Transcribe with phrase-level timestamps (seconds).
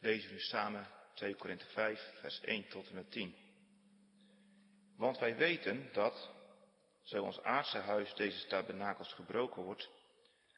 [0.00, 3.34] lezen we samen 2 Korinthe 5, vers 1 tot en met 10.
[4.96, 6.30] Want wij weten dat,
[7.02, 9.90] zo ons aardse huis deze tabernakels gebroken wordt,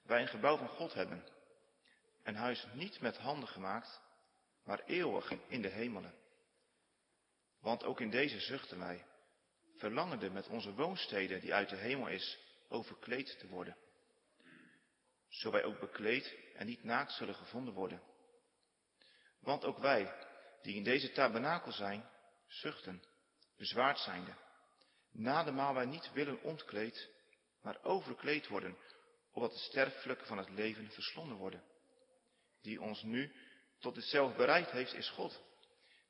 [0.05, 1.25] wij een gebouw van God hebben.
[2.23, 4.01] Een huis niet met handen gemaakt,
[4.65, 6.15] maar eeuwig in de hemelen.
[7.61, 9.05] Want ook in deze zuchten wij,
[9.77, 12.39] verlangende met onze woonsteden die uit de hemel is,
[12.69, 13.77] overkleed te worden.
[15.29, 18.12] Zo wij ook bekleed en niet naakt zullen gevonden worden.
[19.43, 20.15] Want ook wij,
[20.63, 22.09] die in deze tabernakel zijn,
[22.47, 23.03] zuchten,
[23.57, 24.35] bezwaard zijnde.
[25.11, 27.11] Na de maal wij niet willen ontkleed,
[27.63, 28.77] maar overkleed worden,
[29.33, 31.63] opdat de sterfelijke van het leven verslonden worden.
[32.61, 33.33] Die ons nu
[33.79, 35.43] tot hetzelfde bereid heeft, is God,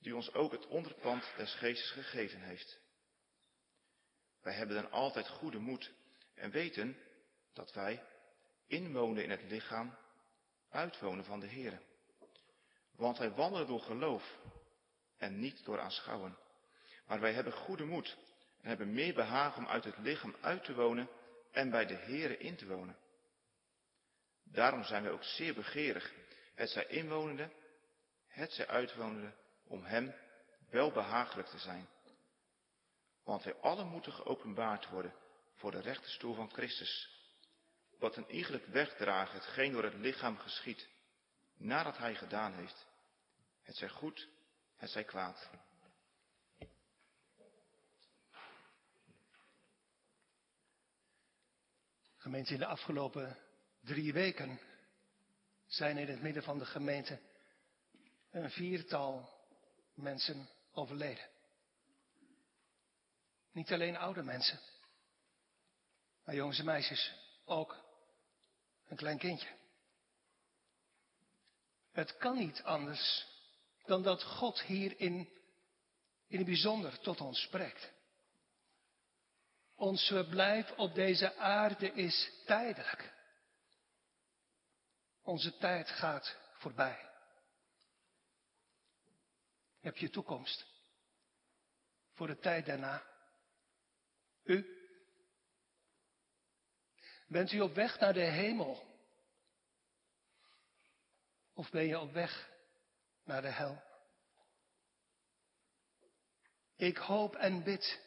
[0.01, 2.81] die ons ook het onderpand des geestes gegeven heeft.
[4.41, 5.93] Wij hebben dan altijd goede moed
[6.35, 6.97] en weten
[7.53, 8.07] dat wij
[8.67, 9.99] inwonen in het lichaam,
[10.71, 11.83] uitwonen van de Heer.
[13.03, 14.39] Want wij wandelen door geloof
[15.17, 16.39] en niet door aanschouwen.
[17.07, 18.17] Maar wij hebben goede moed
[18.61, 21.09] en hebben meer behagen om uit het lichaam uit te wonen
[21.51, 22.97] en bij de Heere in te wonen.
[24.45, 26.13] Daarom zijn wij ook zeer begeerig,
[26.55, 27.51] het zij inwonende,
[28.27, 29.33] het zij uitwonende,
[29.67, 30.15] om Hem
[30.71, 31.89] wel behagelijk te zijn.
[33.25, 35.15] Want wij allen moeten geopenbaard worden
[35.55, 37.11] voor de rechterstoel van Christus.
[37.99, 40.89] Wat een iegelijk wegdragen hetgeen door het lichaam geschiet,
[41.57, 42.91] nadat Hij gedaan heeft.
[43.63, 44.29] Het zij goed,
[44.77, 45.51] het zij kwaad.
[52.17, 53.39] Gemeente, in de afgelopen
[53.81, 54.61] drie weken
[55.67, 57.21] zijn in het midden van de gemeente
[58.31, 59.31] een viertal
[59.95, 61.31] mensen overleden.
[63.53, 64.61] Niet alleen oude mensen,
[66.25, 67.15] maar jongens en meisjes
[67.45, 67.85] ook
[68.89, 69.49] een klein kindje.
[71.93, 73.32] Het kan niet anders
[73.85, 75.29] dan dat God hier in,
[76.29, 77.93] het bijzonder tot ons spreekt.
[79.75, 83.13] Ons verblijf op deze aarde is tijdelijk.
[85.23, 87.11] Onze tijd gaat voorbij.
[89.81, 90.67] Heb je toekomst
[92.13, 93.03] voor de tijd daarna?
[94.43, 94.81] U?
[97.27, 98.91] Bent u op weg naar de hemel?
[101.55, 102.52] Of ben je op weg
[103.25, 103.83] naar de hel?
[106.77, 108.01] Ik hoop en bid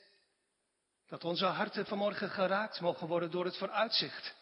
[1.07, 4.35] dat onze harten vanmorgen geraakt mogen worden door het vooruitzicht,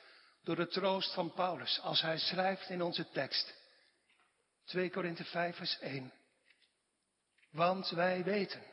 [0.43, 3.53] door de troost van Paulus, als hij schrijft in onze tekst.
[4.65, 6.13] 2 Korinthe 5 vers 1.
[7.51, 8.63] Want wij weten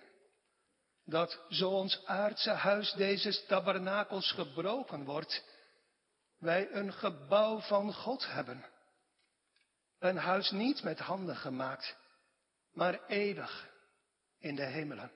[1.05, 5.44] dat zo ons aardse huis deze tabernakels gebroken wordt,
[6.38, 8.65] wij een gebouw van God hebben.
[10.00, 11.97] Een huis niet met handen gemaakt,
[12.72, 13.69] maar eeuwig
[14.38, 15.12] in de hemelen.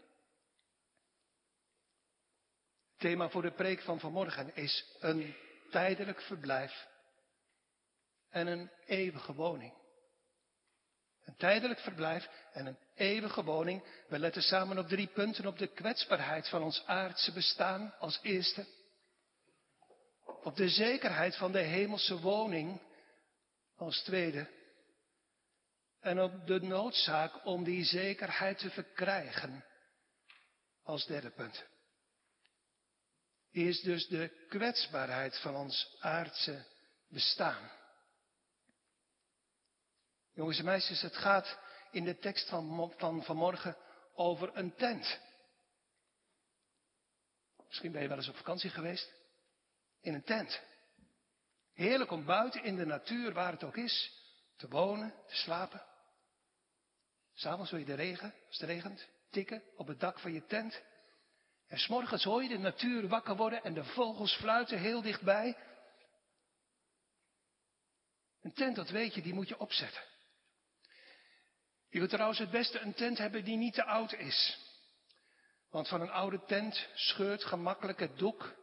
[2.97, 5.35] Thema voor de preek van vanmorgen is een
[5.71, 6.87] tijdelijk verblijf
[8.31, 9.73] en een eeuwige woning.
[11.25, 13.85] Een tijdelijk verblijf en een eeuwige woning.
[14.09, 18.67] We letten samen op drie punten op de kwetsbaarheid van ons aardse bestaan als eerste.
[20.25, 22.81] Op de zekerheid van de hemelse woning
[23.77, 24.63] als tweede.
[26.05, 29.65] En op de noodzaak om die zekerheid te verkrijgen
[30.83, 31.65] als derde punt.
[33.51, 36.67] Is dus de kwetsbaarheid van ons aardse
[37.09, 37.71] bestaan.
[40.33, 41.59] Jongens en meisjes, het gaat
[41.91, 43.77] in de tekst van, van vanmorgen
[44.15, 45.21] over een tent.
[47.67, 49.13] Misschien ben je wel eens op vakantie geweest.
[50.01, 50.63] In een tent.
[51.73, 54.13] Heerlijk om buiten in de natuur, waar het ook is,
[54.57, 55.93] te wonen, te slapen.
[57.35, 60.83] S'avonds wil je de regen, als het regent, tikken op het dak van je tent.
[61.69, 65.57] En s'morgens hoor je de natuur wakker worden en de vogels fluiten heel dichtbij.
[68.43, 70.03] Een tent, dat weet je, die moet je opzetten.
[71.89, 74.59] Je wilt trouwens het beste een tent hebben die niet te oud is.
[75.71, 78.55] Want van een oude tent scheurt gemakkelijk het doek.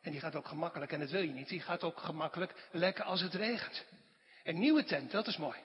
[0.00, 3.04] En die gaat ook gemakkelijk, en dat wil je niet, die gaat ook gemakkelijk lekker
[3.04, 3.84] als het regent.
[4.42, 5.58] Een nieuwe tent, dat is mooi.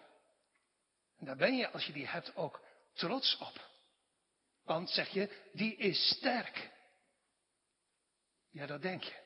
[1.17, 2.61] En daar ben je, als je die hebt, ook
[2.93, 3.73] trots op.
[4.63, 6.71] Want zeg je, die is sterk.
[8.49, 9.23] Ja, dat denk je.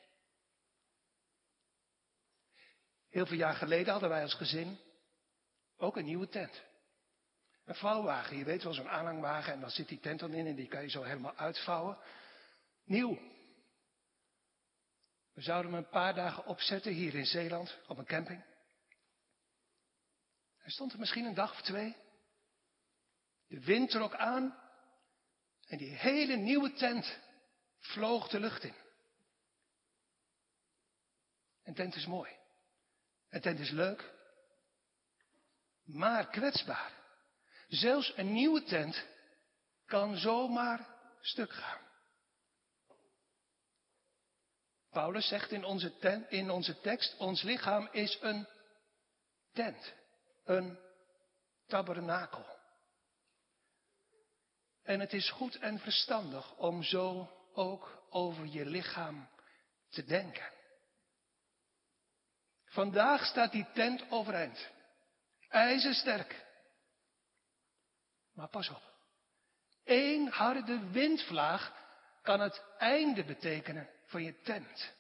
[3.10, 4.80] Heel veel jaar geleden hadden wij als gezin
[5.78, 6.62] ook een nieuwe tent.
[7.66, 10.56] Een vouwwagen, je weet wel, zo'n aanhangwagen en dan zit die tent dan in en
[10.56, 11.98] die kan je zo helemaal uitvouwen.
[12.84, 13.20] Nieuw.
[15.34, 18.49] We zouden hem een paar dagen opzetten hier in Zeeland op een camping.
[20.70, 21.96] Hij stond er misschien een dag of twee.
[23.48, 24.60] De wind trok aan
[25.68, 27.20] en die hele nieuwe tent
[27.80, 28.76] vloog de lucht in.
[31.64, 32.32] Een tent is mooi.
[33.30, 34.14] Een tent is leuk.
[35.84, 36.94] Maar kwetsbaar.
[37.68, 39.06] Zelfs een nieuwe tent
[39.86, 40.88] kan zomaar
[41.22, 41.82] stuk gaan.
[44.90, 48.48] Paulus zegt in onze, in onze tekst, ons lichaam is een
[49.52, 49.98] tent,
[50.50, 50.80] een
[51.68, 52.46] tabernakel.
[54.84, 59.30] En het is goed en verstandig om zo ook over je lichaam
[59.90, 60.52] te denken.
[62.66, 64.68] Vandaag staat die tent overeind.
[65.48, 66.46] IJzersterk.
[68.34, 68.82] Maar pas op.
[69.84, 71.74] Eén harde windvlaag
[72.22, 74.94] kan het einde betekenen van je tent.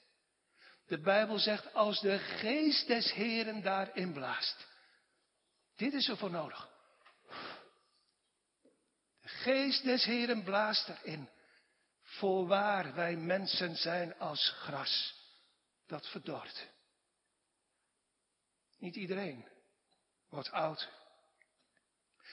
[0.85, 4.68] De Bijbel zegt als de geest des Heren daarin blaast.
[5.79, 6.69] Dit is er voor nodig.
[9.21, 11.29] De geest des Heren blaast erin.
[12.03, 15.15] Voorwaar wij mensen zijn als gras
[15.87, 16.67] dat verdort.
[18.77, 19.47] Niet iedereen
[20.29, 20.89] wordt oud.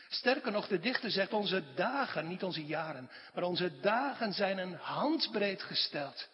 [0.09, 4.75] Sterker nog, de dichter zegt onze dagen, niet onze jaren, maar onze dagen zijn een
[4.75, 6.29] handbreed gesteld.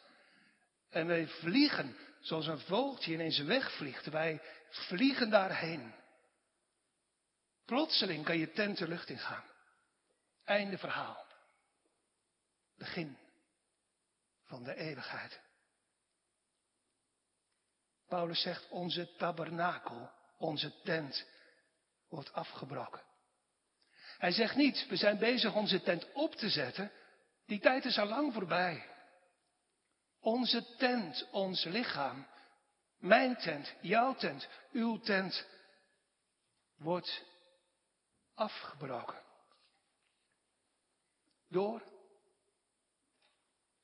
[0.91, 4.06] En wij vliegen zoals een vogeltje ineens wegvliegt.
[4.06, 6.00] Wij vliegen daarheen.
[7.64, 9.44] Plotseling kan je tent de lucht ingaan.
[10.44, 11.26] Einde verhaal.
[12.76, 13.19] Begin
[14.44, 15.41] van de eeuwigheid.
[18.09, 21.26] Paulus zegt, onze tabernakel, onze tent,
[22.09, 23.03] wordt afgebroken.
[24.19, 26.93] Hij zegt niet, we zijn bezig onze tent op te zetten.
[27.47, 28.87] Die tijd is al lang voorbij.
[30.20, 32.26] Onze tent, ons lichaam,
[32.99, 35.47] mijn tent, jouw tent, uw tent,
[36.76, 37.25] wordt
[38.43, 39.23] afgebroken.
[41.49, 41.83] Door?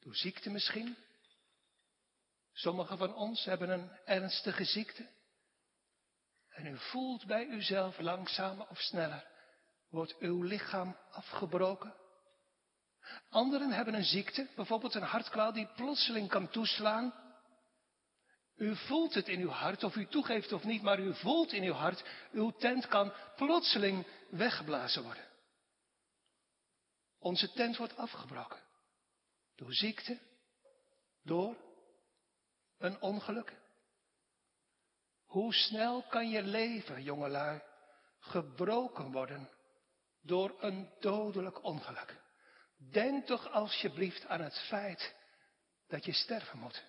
[0.01, 0.97] Door ziekte misschien?
[2.53, 5.09] Sommigen van ons hebben een ernstige ziekte.
[6.49, 9.27] En u voelt bij uzelf langzamer of sneller,
[9.89, 11.95] wordt uw lichaam afgebroken.
[13.29, 17.28] Anderen hebben een ziekte, bijvoorbeeld een hartklaal die plotseling kan toeslaan.
[18.59, 21.63] U voelt het in uw hart, of u toegeeft of niet, maar u voelt in
[21.63, 25.25] uw hart, uw tent kan plotseling weggeblazen worden.
[27.19, 28.61] Onze tent wordt afgebroken.
[29.57, 30.19] Door ziekte,
[31.23, 31.57] door
[32.79, 33.57] een ongeluk.
[35.25, 37.61] Hoe snel kan je leven, jongelui,
[38.19, 39.51] gebroken worden
[40.23, 42.17] door een dodelijk ongeluk?
[42.91, 45.15] Denk toch alsjeblieft aan het feit
[45.87, 46.85] dat je sterven moet.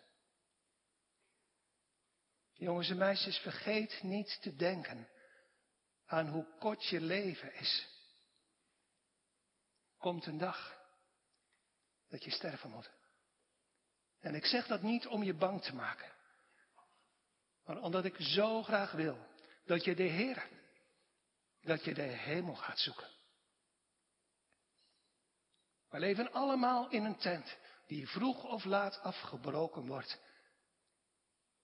[2.59, 5.07] Jongens en meisjes, vergeet niet te denken
[6.05, 7.87] aan hoe kort je leven is.
[9.97, 10.81] Komt een dag
[12.09, 12.89] dat je sterven moet.
[14.19, 16.11] En ik zeg dat niet om je bang te maken,
[17.65, 19.27] maar omdat ik zo graag wil
[19.65, 20.47] dat je de Heer,
[21.61, 23.07] dat je de hemel gaat zoeken.
[25.89, 27.57] We leven allemaal in een tent
[27.87, 30.19] die vroeg of laat afgebroken wordt.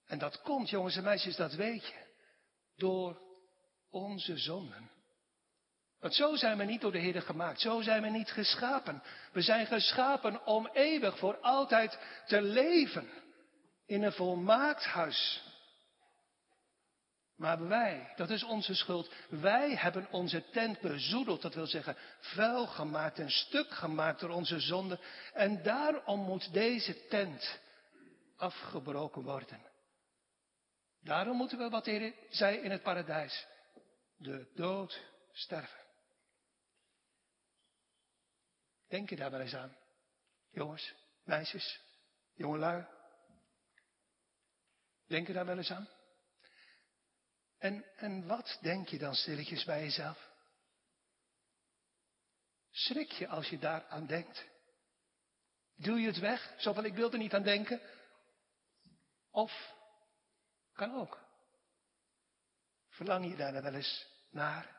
[0.07, 2.05] En dat komt, jongens en meisjes, dat weet je,
[2.75, 3.21] door
[3.89, 4.91] onze zonden.
[5.99, 9.03] Want zo zijn we niet door de Heer gemaakt, zo zijn we niet geschapen.
[9.31, 13.09] We zijn geschapen om eeuwig voor altijd te leven
[13.85, 15.43] in een volmaakt huis.
[17.35, 22.67] Maar wij, dat is onze schuld, wij hebben onze tent bezoedeld, dat wil zeggen vuil
[22.67, 24.99] gemaakt en stuk gemaakt door onze zonde.
[25.33, 27.59] En daarom moet deze tent
[28.37, 29.73] afgebroken worden.
[31.05, 33.47] Daarom moeten we, wat Heer zei in het paradijs,
[34.15, 35.79] de dood sterven.
[38.87, 39.77] Denk je daar wel eens aan?
[40.51, 40.93] Jongens,
[41.23, 41.81] meisjes,
[42.33, 42.87] jongelui.
[45.07, 45.89] Denk je daar wel eens aan?
[47.57, 50.29] En, en wat denk je dan stilletjes bij jezelf?
[52.71, 54.45] Schrik je als je daar aan denkt?
[55.75, 57.81] Doe je het weg, zo van ik wil er niet aan denken?
[59.31, 59.74] Of,
[60.75, 61.19] kan ook,
[62.89, 64.75] verlang je daar wel eens naar?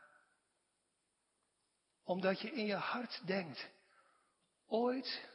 [2.03, 3.69] Omdat je in je hart denkt,
[4.67, 5.29] ooit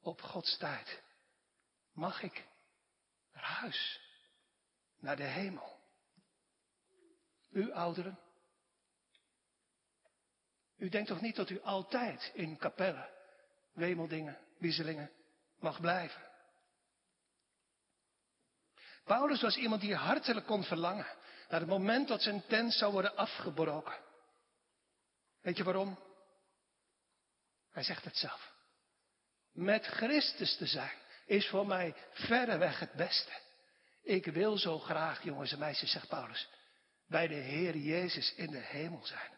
[0.00, 1.02] op Gods tijd
[1.92, 2.46] mag ik
[3.32, 4.00] naar huis,
[4.98, 5.80] naar de hemel.
[7.50, 8.18] U ouderen.
[10.76, 13.10] U denkt toch niet dat u altijd in kapellen,
[13.72, 15.10] wemeldingen, wiezelingen
[15.58, 16.33] mag blijven?
[19.04, 21.06] Paulus was iemand die hartelijk kon verlangen
[21.48, 23.98] naar het moment dat zijn tent zou worden afgebroken.
[25.40, 25.98] Weet je waarom?
[27.70, 28.52] Hij zegt het zelf.
[29.52, 33.32] Met Christus te zijn is voor mij verreweg het beste.
[34.02, 36.48] Ik wil zo graag, jongens en meisjes, zegt Paulus,
[37.06, 39.30] bij de Heer Jezus in de hemel zijn.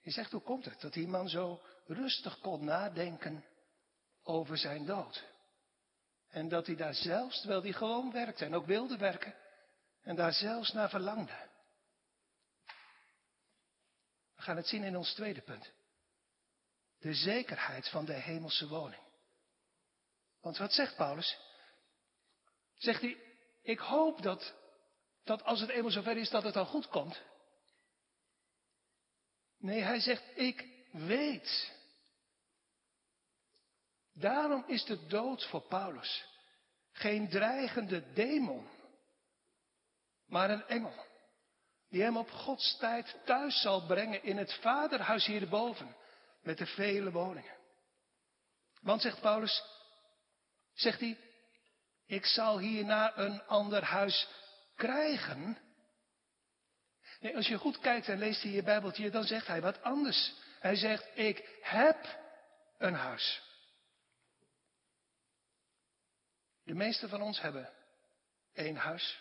[0.00, 3.44] Je zegt, hoe komt het dat die man zo rustig kon nadenken
[4.22, 5.31] over zijn dood?
[6.32, 9.34] En dat hij daar zelfs, terwijl hij gewoon werkte en ook wilde werken,
[10.02, 11.50] en daar zelfs naar verlangde.
[14.34, 15.72] We gaan het zien in ons tweede punt.
[16.98, 19.02] De zekerheid van de hemelse woning.
[20.40, 21.38] Want wat zegt Paulus?
[22.74, 23.16] Zegt hij,
[23.62, 24.54] ik hoop dat,
[25.24, 27.22] dat als het eenmaal zover is dat het al goed komt.
[29.58, 31.72] Nee, hij zegt, ik weet.
[34.12, 36.30] Daarom is de dood voor Paulus
[36.92, 38.68] geen dreigende demon,
[40.26, 41.06] maar een engel.
[41.88, 45.96] Die hem op Gods tijd thuis zal brengen in het vaderhuis hierboven,
[46.42, 47.56] met de vele woningen.
[48.80, 49.62] Want, zegt Paulus,
[50.74, 51.18] zegt hij,
[52.06, 54.28] ik zal hierna een ander huis
[54.76, 55.58] krijgen.
[57.20, 60.34] Nee, als je goed kijkt en leest in je Bijbeltje, dan zegt hij wat anders.
[60.60, 62.20] Hij zegt, ik heb
[62.78, 63.51] een huis.
[66.64, 67.72] De meeste van ons hebben
[68.52, 69.20] één huis.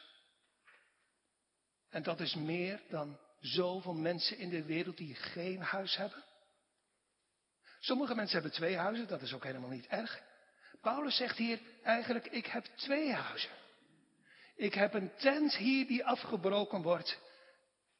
[1.90, 6.24] En dat is meer dan zoveel mensen in de wereld die geen huis hebben.
[7.80, 10.22] Sommige mensen hebben twee huizen, dat is ook helemaal niet erg.
[10.82, 13.52] Paulus zegt hier eigenlijk, ik heb twee huizen.
[14.56, 17.20] Ik heb een tent hier die afgebroken wordt.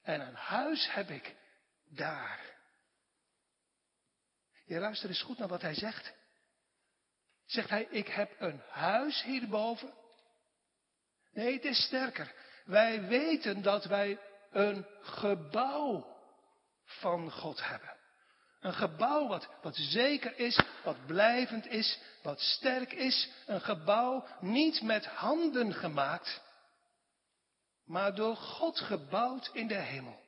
[0.02, 1.36] En een huis heb ik
[1.86, 2.40] daar.
[4.66, 6.14] Je luistert eens goed naar wat hij zegt.
[7.52, 9.94] Zegt hij, ik heb een huis hierboven.
[11.32, 12.34] Nee, het is sterker.
[12.66, 14.20] Wij weten dat wij
[14.52, 16.18] een gebouw
[16.84, 17.98] van God hebben.
[18.60, 23.30] Een gebouw wat, wat zeker is, wat blijvend is, wat sterk is.
[23.46, 26.42] Een gebouw niet met handen gemaakt,
[27.86, 30.20] maar door God gebouwd in de hemel.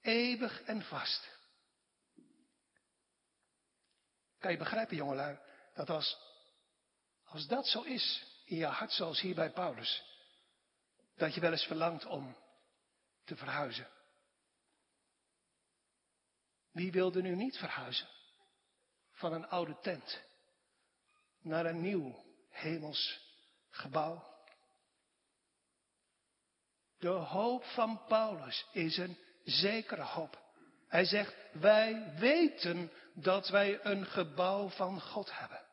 [0.00, 1.28] Eeuwig en vast.
[4.38, 5.38] Kan je begrijpen, jongelui,
[5.74, 6.29] dat als,
[7.30, 10.02] als dat zo is in je hart, zoals hier bij Paulus,
[11.16, 12.36] dat je wel eens verlangt om
[13.24, 13.88] te verhuizen.
[16.70, 18.08] Wie wilde nu niet verhuizen
[19.12, 20.22] van een oude tent
[21.40, 23.20] naar een nieuw hemels
[23.70, 24.28] gebouw?
[26.98, 30.42] De hoop van Paulus is een zekere hoop.
[30.88, 35.69] Hij zegt, wij weten dat wij een gebouw van God hebben.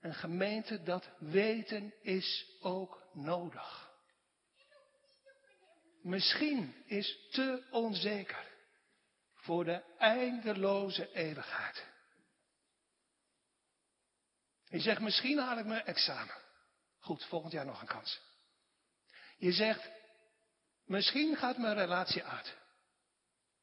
[0.00, 3.90] Een gemeente dat weten is ook nodig.
[6.02, 8.46] Misschien is te onzeker
[9.34, 11.86] voor de eindeloze eeuwigheid.
[14.64, 16.34] Je zegt, misschien haal ik mijn examen.
[16.98, 18.20] Goed, volgend jaar nog een kans.
[19.38, 19.90] Je zegt,
[20.84, 22.56] misschien gaat mijn relatie uit.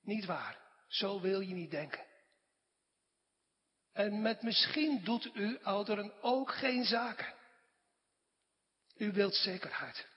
[0.02, 2.07] Niet waar, zo wil je niet denken.
[3.98, 7.34] En met misschien doet u ouderen ook geen zaken.
[8.98, 10.08] U wilt zekerheid.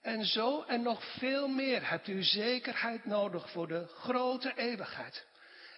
[0.00, 5.26] En zo en nog veel meer hebt u zekerheid nodig voor de grote eeuwigheid.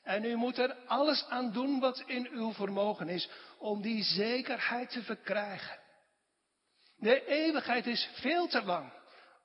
[0.03, 4.91] En u moet er alles aan doen wat in uw vermogen is om die zekerheid
[4.91, 5.79] te verkrijgen.
[6.97, 8.93] De eeuwigheid is veel te lang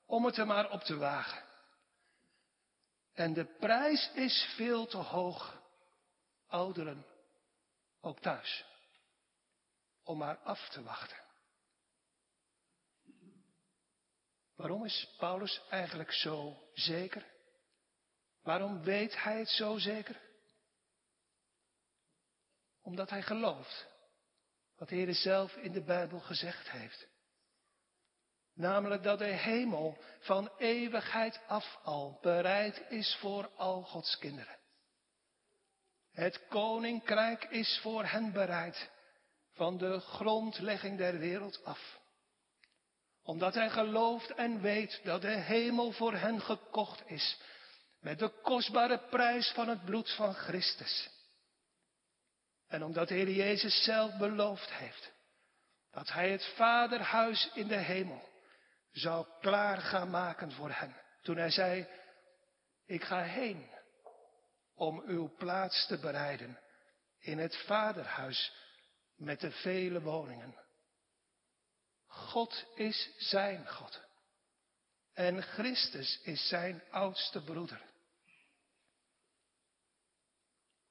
[0.05, 1.43] om het er maar op te wagen.
[3.13, 5.62] En de prijs is veel te hoog,
[6.53, 7.05] ouderen,
[8.01, 8.65] ook thuis,
[10.03, 11.17] om maar af te wachten.
[14.55, 17.25] Waarom is Paulus eigenlijk zo zeker?
[18.41, 20.21] Waarom weet hij het zo zeker?
[22.81, 23.87] Omdat hij gelooft
[24.75, 27.07] wat de Heer zelf in de Bijbel gezegd heeft.
[28.53, 34.61] Namelijk dat de hemel van eeuwigheid af al bereid is voor al Gods kinderen.
[36.13, 38.89] Het koninkrijk is voor hen bereid
[39.53, 42.01] van de grondlegging der wereld af
[43.23, 47.37] omdat hij gelooft en weet dat de hemel voor hen gekocht is.
[47.99, 51.09] Met de kostbare prijs van het bloed van Christus.
[52.67, 55.11] En omdat de Heer Jezus zelf beloofd heeft.
[55.91, 58.29] Dat hij het vaderhuis in de hemel
[58.91, 60.95] zou klaar gaan maken voor hen.
[61.21, 61.87] Toen hij zei,
[62.85, 63.69] ik ga heen
[64.75, 66.59] om uw plaats te bereiden
[67.19, 68.53] in het vaderhuis
[69.15, 70.55] met de vele woningen.
[72.07, 74.01] God is zijn God.
[75.13, 77.81] En Christus is zijn oudste broeder.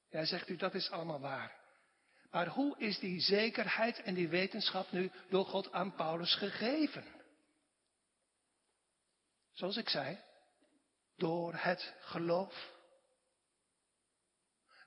[0.09, 1.61] Ja, zegt u, dat is allemaal waar.
[2.31, 7.05] Maar hoe is die zekerheid en die wetenschap nu door God aan Paulus gegeven?
[9.53, 10.21] Zoals ik zei,
[11.17, 12.71] door het geloof.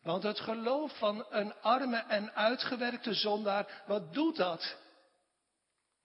[0.05, 4.77] Want het geloof van een arme en uitgewerkte zondaar, wat doet dat?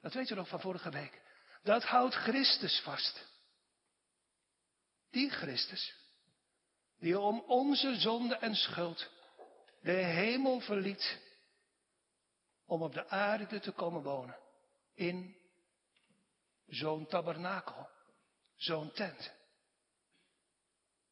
[0.00, 1.22] Dat weet u nog van vorige week.
[1.62, 3.28] Dat houdt Christus vast.
[5.10, 5.94] Die Christus,
[6.98, 9.10] die om onze zonde en schuld
[9.82, 11.18] de hemel verliet
[12.66, 14.38] om op de aarde te komen wonen.
[14.94, 15.36] In
[16.66, 17.88] zo'n tabernakel,
[18.56, 19.32] zo'n tent.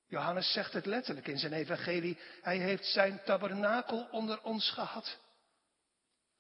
[0.08, 2.18] Johannes zegt het letterlijk in zijn evangelie.
[2.42, 5.18] Hij heeft zijn tabernakel onder ons gehad.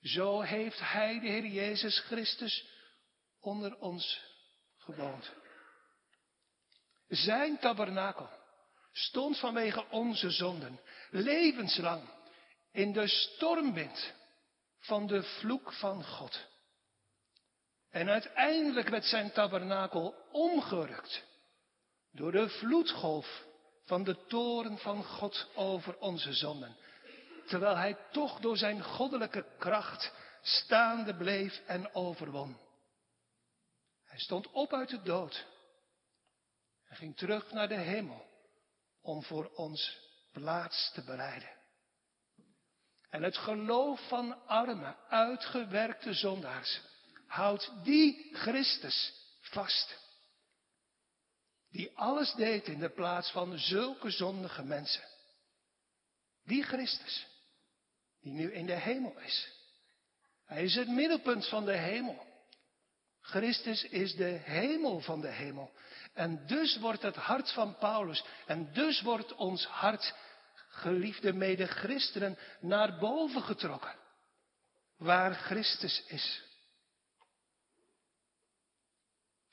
[0.02, 2.68] Zo heeft hij, de Heer Jezus Christus,
[3.40, 4.20] onder ons
[4.76, 5.30] gewoond.
[7.08, 8.30] Zijn tabernakel
[8.92, 12.08] stond vanwege onze zonden levenslang
[12.72, 14.14] in de stormwind
[14.78, 16.46] van de vloek van God.
[17.90, 21.24] En uiteindelijk werd zijn tabernakel omgerukt
[22.12, 23.46] door de vloedgolf
[23.88, 26.76] van de toren van God over onze zonden.
[27.46, 32.56] Terwijl hij toch door zijn goddelijke kracht staande bleef en overwon.
[34.04, 35.46] Hij stond op uit de dood
[36.88, 38.26] en ging terug naar de hemel
[39.02, 39.98] om voor ons
[40.32, 41.56] plaats te bereiden.
[43.10, 46.80] En het geloof van arme, uitgewerkte zondaars
[47.26, 50.07] houdt die Christus vast.
[51.70, 55.04] Die alles deed in de plaats van zulke zondige mensen.
[56.44, 57.26] Die Christus,
[58.20, 59.48] die nu in de hemel is.
[60.44, 62.26] Hij is het middelpunt van de hemel.
[63.20, 65.72] Christus is de hemel van de hemel.
[66.14, 70.14] En dus wordt het hart van Paulus, en dus wordt ons hart,
[70.68, 73.94] geliefde mede-christenen, naar boven getrokken.
[74.96, 76.47] Waar Christus is.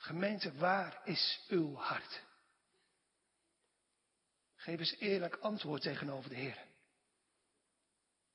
[0.05, 2.23] Gemeente, waar is uw hart?
[4.55, 6.65] Geef eens eerlijk antwoord tegenover de Heer.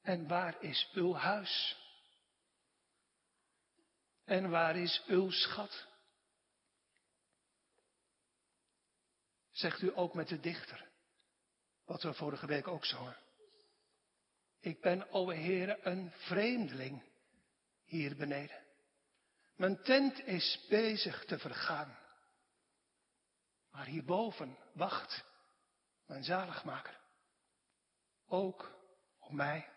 [0.02, 1.76] En waar is uw huis?
[4.24, 5.86] En waar is uw schat?
[9.50, 10.88] Zegt u ook met de dichter,
[11.84, 13.16] wat we vorige week ook zongen.
[14.60, 17.02] Ik ben, o Heere, een vreemdeling
[17.84, 18.69] hier beneden.
[19.60, 21.98] Mijn tent is bezig te vergaan.
[23.70, 25.24] Maar hierboven wacht
[26.06, 27.00] mijn zaligmaker.
[28.26, 28.78] Ook
[29.18, 29.68] op mij.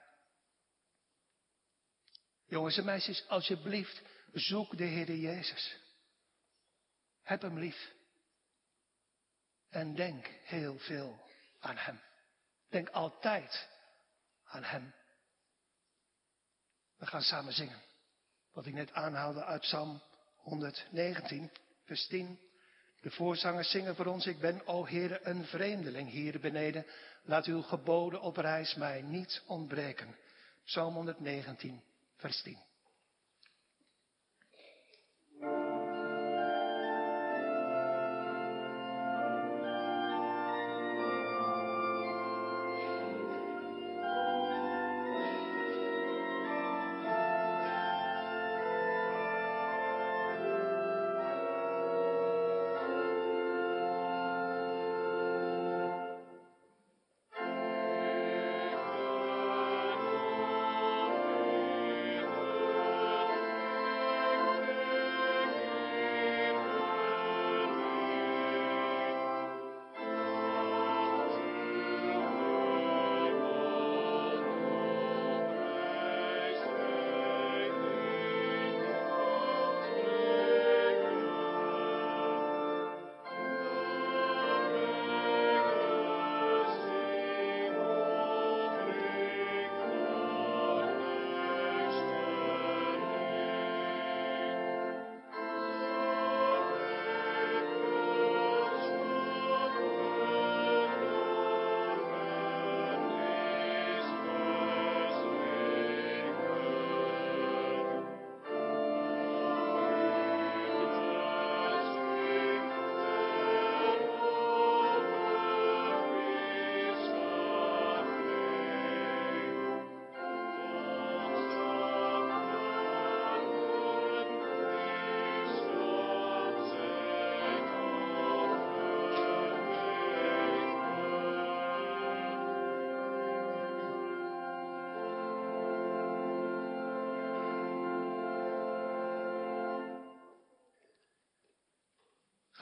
[2.46, 4.02] Jongens en meisjes, alsjeblieft,
[4.34, 5.78] zoek de Heer Jezus.
[7.22, 7.94] Heb hem lief.
[9.70, 12.02] En denk heel veel aan hem.
[12.70, 13.70] Denk altijd
[14.44, 14.94] aan hem.
[16.96, 17.93] We gaan samen zingen.
[18.54, 20.02] Wat ik net aanhaalde uit Psalm
[20.38, 21.52] 119,
[21.86, 22.40] vers 10.
[23.02, 26.86] De voorzangers zingen voor ons, ik ben, o Heere, een vreemdeling hier beneden.
[27.24, 30.16] Laat uw geboden op reis mij niet ontbreken.
[30.66, 31.84] Psalm 119,
[32.18, 32.58] vers 10.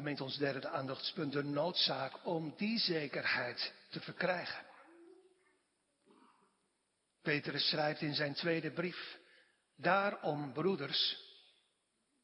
[0.02, 4.66] Gemeente ons derde aandachtspunt, de noodzaak om die zekerheid te verkrijgen.
[7.22, 9.18] Petrus schrijft in zijn tweede brief,
[9.76, 11.18] daarom broeders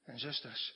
[0.05, 0.73] en zusters,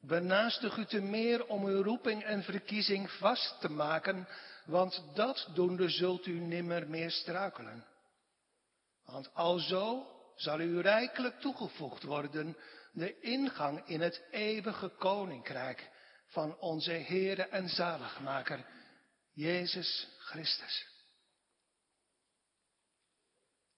[0.00, 4.28] benaastig u te meer om uw roeping en verkiezing vast te maken,
[4.64, 7.84] want dat doende zult u nimmer meer struikelen.
[9.04, 10.06] Want alzo
[10.40, 12.56] zal u rijkelijk toegevoegd worden
[12.92, 15.90] de ingang in het eeuwige koninkrijk
[16.26, 18.66] van onze Heere en Zaligmaker,
[19.32, 20.86] Jezus Christus.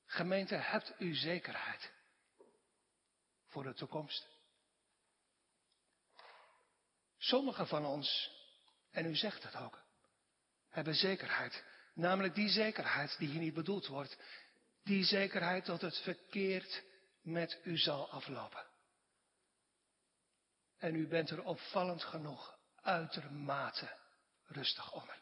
[0.07, 1.92] Gemeente, hebt u zekerheid
[3.46, 4.29] voor de toekomst?
[7.18, 8.31] Sommigen van ons,
[8.90, 9.83] en u zegt het ook,
[10.68, 11.64] hebben zekerheid.
[11.94, 14.16] Namelijk die zekerheid die hier niet bedoeld wordt.
[14.83, 16.83] Die zekerheid dat het verkeerd
[17.21, 18.66] met u zal aflopen.
[20.79, 23.97] En u bent er opvallend genoeg uitermate
[24.47, 25.21] rustig onder.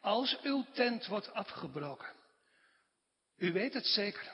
[0.00, 2.14] Als uw tent wordt afgebroken,
[3.36, 4.32] u weet het zeker,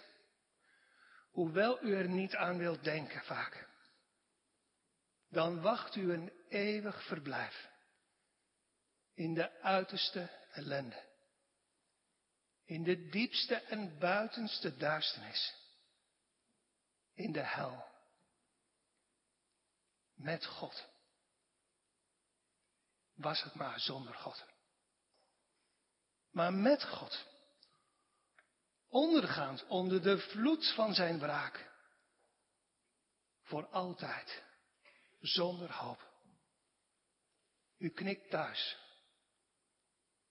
[1.31, 3.69] hoewel u er niet aan wilt denken vaak,
[5.29, 7.69] dan wacht u een eeuwig verblijf
[9.15, 11.08] in de uiterste ellende,
[12.69, 15.55] in de diepste en buitenste duisternis,
[17.15, 17.87] in de hel
[20.15, 20.89] met God.
[23.15, 24.45] Was het maar zonder God.
[26.31, 27.27] Maar met God.
[28.89, 31.71] Ondergaand onder de vloed van zijn wraak.
[33.43, 34.43] Voor altijd.
[35.21, 36.13] Zonder hoop.
[37.79, 38.77] U knikt thuis.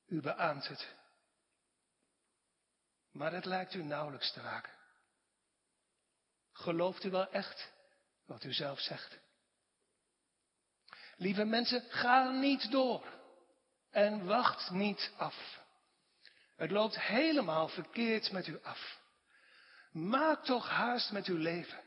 [0.05, 0.96] U beaamt het.
[3.17, 4.73] Maar het lijkt u nauwelijks te raken.
[6.51, 7.73] Gelooft u wel echt
[8.25, 9.19] wat u zelf zegt?
[11.15, 13.05] Lieve mensen, ga niet door
[13.91, 15.61] en wacht niet af.
[16.55, 18.99] Het loopt helemaal verkeerd met u af.
[19.91, 21.83] Maak toch haast met uw leven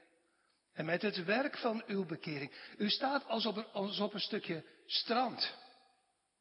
[0.72, 2.74] en met het werk van uw bekering.
[2.76, 5.54] U staat als op een, als een stukje strand.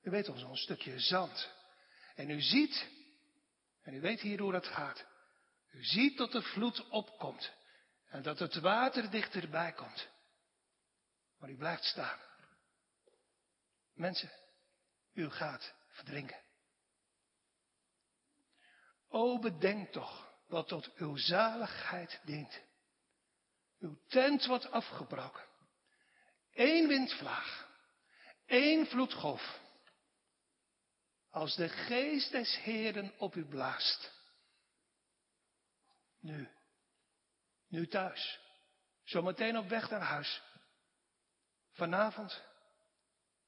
[0.01, 1.51] U weet al zo'n stukje zand.
[2.15, 2.87] En u ziet,
[3.81, 5.05] en u weet hier hoe dat gaat.
[5.71, 7.53] U ziet dat de vloed opkomt
[8.07, 10.07] en dat het water dichterbij komt.
[11.37, 12.19] Maar u blijft staan.
[13.93, 14.31] Mensen,
[15.13, 16.41] u gaat verdrinken.
[19.07, 22.61] O bedenk toch wat tot uw zaligheid dient.
[23.79, 25.47] Uw tent wordt afgebroken.
[26.53, 27.69] Eén windvlaag,
[28.45, 29.59] één vloedgolf.
[31.29, 34.11] Als de geest des Heeren op u blaast.
[36.19, 36.49] Nu,
[37.67, 38.39] nu thuis,
[39.03, 40.41] zometeen op weg naar huis.
[41.71, 42.41] Vanavond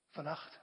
[0.10, 0.60] vannacht.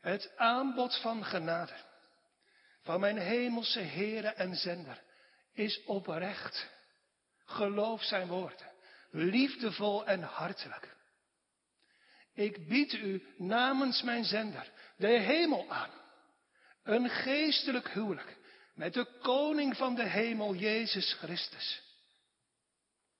[0.00, 1.88] Het aanbod van genade
[2.82, 5.02] van mijn hemelse Heere en Zender
[5.52, 6.70] is oprecht.
[7.44, 8.72] Geloof zijn woorden,
[9.10, 10.96] liefdevol en hartelijk.
[12.34, 15.90] Ik bied u namens mijn zender de hemel aan.
[16.82, 18.36] Een geestelijk huwelijk
[18.74, 21.82] met de koning van de hemel, Jezus Christus.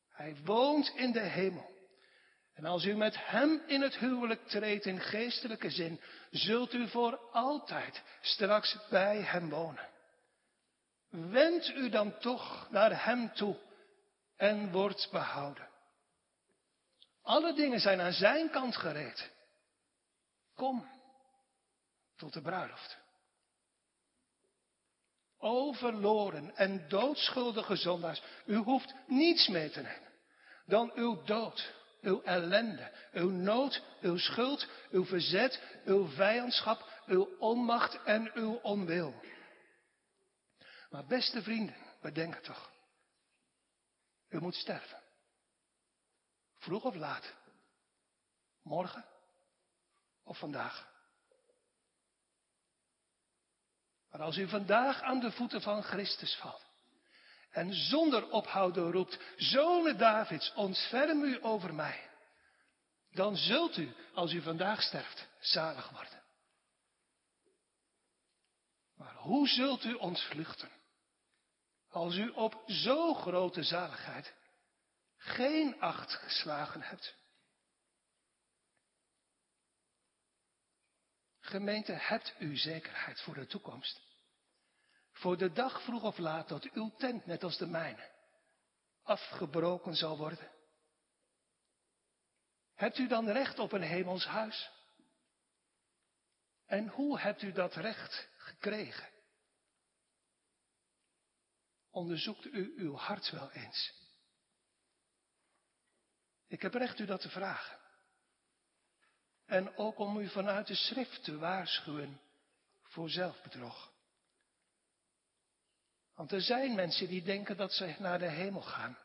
[0.08, 1.70] Hij woont in de hemel
[2.60, 7.18] en als u met Hem in het huwelijk treedt in geestelijke zin, zult u voor
[7.32, 9.88] altijd straks bij Hem wonen.
[11.10, 13.56] Wend u dan toch naar Hem toe
[14.36, 15.68] en wordt behouden.
[17.22, 19.30] Alle dingen zijn aan Zijn kant gereed.
[20.54, 20.88] Kom
[22.16, 22.98] tot de bruiloft.
[25.38, 30.08] O verloren en doodschuldige zondaars, u hoeft niets mee te nemen
[30.70, 38.02] dan uw dood uw ellende, uw nood, uw schuld, uw verzet, uw vijandschap, uw onmacht
[38.02, 39.14] en uw onwil.
[40.90, 42.70] Maar beste vrienden, bedenk het toch.
[44.28, 44.99] U moet sterven.
[46.60, 47.34] Vroeg of laat.
[48.62, 49.04] Morgen
[50.22, 50.88] of vandaag.
[54.10, 56.68] Maar als u vandaag aan de voeten van Christus valt,
[57.50, 62.08] en zonder ophouden roept, Zonen Davids, ontferm u over mij.
[63.10, 66.22] Dan zult u, als u vandaag sterft, zalig worden.
[68.96, 70.70] Maar hoe zult u ontvluchten?
[71.88, 74.34] Als u op zo grote zaligheid
[75.20, 77.18] geen acht geslagen hebt.
[81.40, 84.02] Gemeente, hebt u zekerheid voor de toekomst?
[85.12, 88.10] Voor de dag vroeg of laat dat uw tent, net als de mijne,
[89.02, 90.50] afgebroken zal worden.
[92.74, 94.70] hebt u dan recht op een hemels huis?
[96.66, 99.08] En hoe hebt u dat recht gekregen?
[101.90, 104.00] Onderzoekt u uw hart wel eens?
[106.50, 107.78] Ik heb recht u dat te vragen.
[109.46, 112.20] En ook om u vanuit de schrift te waarschuwen
[112.82, 113.92] voor zelfbedrog.
[116.14, 118.98] Want er zijn mensen die denken dat ze naar de hemel gaan.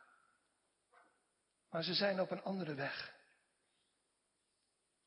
[1.69, 3.13] Maar ze zijn op een andere weg.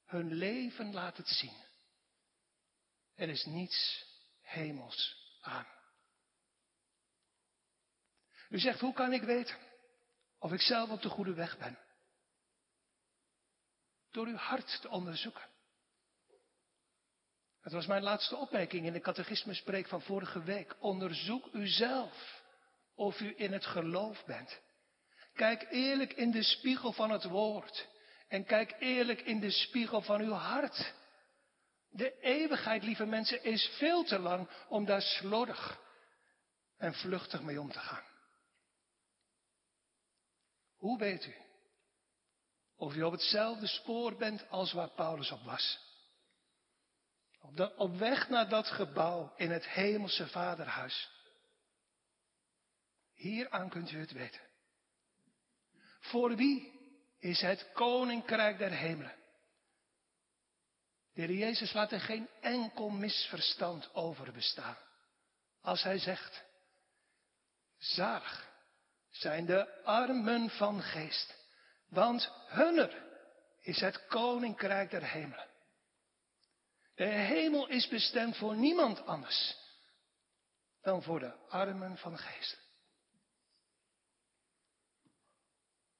[0.05, 1.65] Hun leven laat het zien.
[3.15, 4.07] Er is niets
[4.41, 5.67] hemels aan.
[8.49, 9.57] U zegt, hoe kan ik weten
[10.39, 11.79] of ik zelf op de goede weg ben?
[14.19, 15.49] Door uw hart te onderzoeken.
[17.61, 20.77] Het was mijn laatste opmerking in de catechismuspreek van vorige week.
[20.79, 22.43] Onderzoek uzelf
[22.95, 24.61] of u in het geloof bent.
[25.35, 27.89] Kijk eerlijk in de spiegel van het woord.
[28.29, 30.95] En kijk eerlijk in de spiegel van uw hart.
[31.89, 35.81] De eeuwigheid, lieve mensen, is veel te lang om daar slordig
[36.77, 38.05] en vluchtig mee om te gaan.
[40.77, 41.47] Hoe weet u
[42.79, 45.79] of u op hetzelfde spoor bent als waar Paulus op was?
[47.77, 51.11] Op, weg naar dat gebouw in het hemelse vaderhuis.
[53.15, 54.41] Hieraan kunt u het weten.
[56.01, 56.73] Voor wie
[57.19, 59.15] is het koninkrijk der hemelen?
[61.15, 64.77] De Heer Jezus laat er geen enkel misverstand over bestaan.
[65.61, 66.45] Als hij zegt,
[67.79, 68.49] zalig
[69.11, 71.38] zijn de armen van geest,
[71.89, 73.07] want hunner
[73.61, 75.49] is het koninkrijk der hemelen.
[76.95, 79.57] De hemel is bestemd voor niemand anders
[80.83, 82.59] dan voor de armen van geest.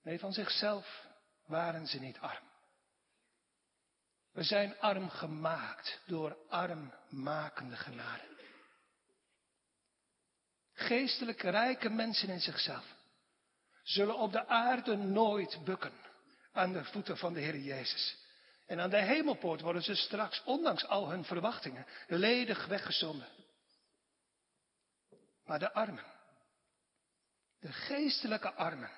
[0.03, 1.07] Nee, van zichzelf
[1.47, 2.47] waren ze niet arm.
[4.33, 8.37] We zijn arm gemaakt door armmakende genade.
[10.73, 12.98] Geestelijk rijke mensen in zichzelf
[13.89, 15.93] zullen op de aarde nooit bukken
[16.53, 18.17] aan de voeten van de Heer Jezus.
[18.67, 23.29] En aan de hemelpoort worden ze straks, ondanks al hun verwachtingen, ledig weggezonden.
[25.45, 26.05] Maar de armen,
[27.61, 28.91] de geestelijke armen,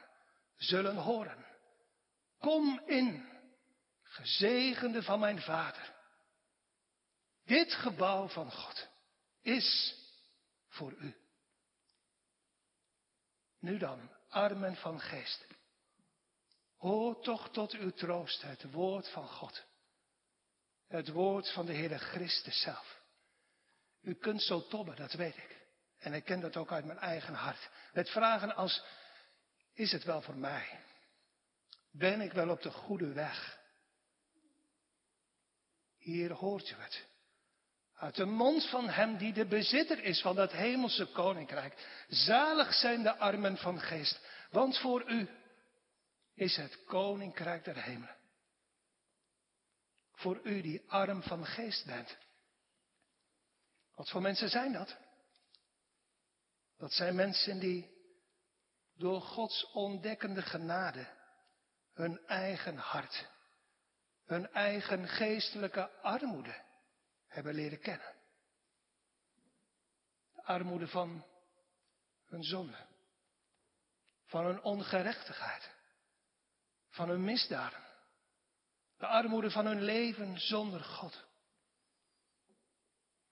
[0.56, 1.46] zullen horen.
[2.38, 3.28] Kom in,
[4.02, 5.94] gezegende van mijn vader.
[7.44, 8.88] Dit gebouw van God
[9.42, 9.94] is
[10.68, 11.16] voor u.
[13.58, 15.46] Nu dan, armen van geest.
[16.76, 19.64] Hoor toch tot uw troost het woord van God.
[20.88, 23.00] Het woord van de Heere Christus zelf.
[24.02, 25.58] U kunt zo tobben, dat weet ik.
[25.98, 27.70] En ik ken dat ook uit mijn eigen hart.
[27.92, 28.84] Met vragen als,
[29.72, 30.80] is het wel voor mij?
[31.90, 33.58] Ben ik wel op de goede weg?
[35.96, 37.08] Hier hoort u het.
[38.00, 42.04] Uit de mond van hem die de bezitter is van dat hemelse koninkrijk.
[42.08, 45.28] Zalig zijn de armen van geest, want voor u
[46.34, 48.16] is het koninkrijk der hemelen.
[50.12, 52.16] Voor u die arm van geest bent.
[53.94, 54.96] Wat voor mensen zijn dat?
[56.78, 57.90] Dat zijn mensen die
[58.96, 61.06] door Gods ontdekkende genade
[61.92, 63.28] hun eigen hart,
[64.24, 66.68] hun eigen geestelijke armoede
[67.30, 68.14] hebben leren kennen.
[70.32, 71.24] De armoede van
[72.24, 72.86] hun zonde,
[74.24, 75.70] van hun ongerechtigheid,
[76.88, 77.80] van hun misdaden,
[78.96, 81.24] de armoede van hun leven zonder God,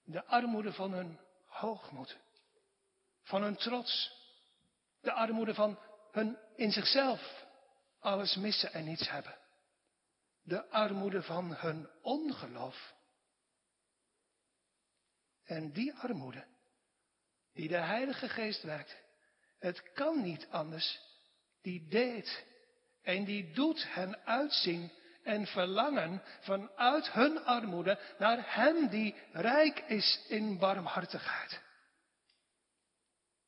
[0.03, 2.17] de armoede van hun hoogmoed,
[3.21, 4.11] van hun trots,
[5.01, 5.79] de armoede van
[6.11, 7.47] hun in zichzelf
[7.99, 9.37] alles missen en niets hebben.
[10.41, 12.93] De armoede van hun ongeloof.
[15.49, 16.45] En die armoede,
[17.53, 18.95] die de Heilige Geest werkt,
[19.59, 20.99] het kan niet anders,
[21.61, 22.45] die deed
[23.01, 24.91] en die doet hen uitzien
[25.23, 31.61] en verlangen vanuit hun armoede naar Hem die rijk is in barmhartigheid.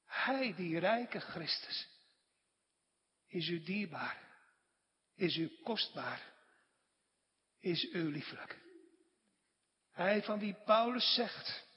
[0.05, 1.87] Hij, die rijke Christus,
[3.27, 4.29] is u dierbaar
[5.21, 6.33] is u kostbaar,
[7.59, 8.59] is u lieflijk.
[9.91, 11.67] Hij van wie Paulus zegt,